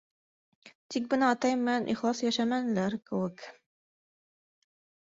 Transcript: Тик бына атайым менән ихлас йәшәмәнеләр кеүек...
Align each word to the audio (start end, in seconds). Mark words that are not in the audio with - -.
Тик 0.95 1.05
бына 1.11 1.29
атайым 1.35 1.61
менән 1.67 1.85
ихлас 1.95 2.25
йәшәмәнеләр 2.27 2.99
кеүек... 3.11 3.47